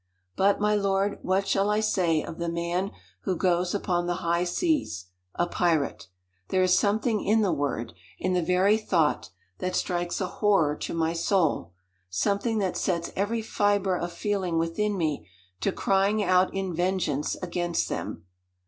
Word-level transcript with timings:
"But, 0.35 0.59
my 0.59 0.73
lord, 0.73 1.19
what 1.21 1.47
shall 1.47 1.69
I 1.69 1.79
say 1.79 2.23
of 2.23 2.39
the 2.39 2.49
man 2.49 2.89
who 3.21 3.35
goes 3.35 3.75
upon 3.75 4.07
the 4.07 4.15
high 4.25 4.45
seas, 4.45 5.05
a 5.35 5.45
pirate? 5.45 6.07
There 6.47 6.63
is 6.63 6.75
something 6.75 7.23
in 7.23 7.41
the 7.41 7.53
word, 7.53 7.93
in 8.17 8.33
the 8.33 8.41
very 8.41 8.77
thought, 8.79 9.29
that 9.59 9.75
strikes 9.75 10.19
a 10.19 10.25
horror 10.25 10.75
to 10.77 10.95
my 10.95 11.13
soul; 11.13 11.73
something 12.09 12.57
that 12.57 12.77
sets 12.77 13.11
every 13.15 13.43
fiber 13.43 13.95
of 13.95 14.11
feeling 14.11 14.57
within 14.57 14.97
me 14.97 15.29
to 15.59 15.71
crying 15.71 16.23
out 16.23 16.51
in 16.51 16.73
vengeance 16.73 17.35
against 17.39 17.87
them. 17.87 18.25